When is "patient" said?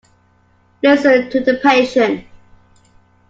1.63-2.25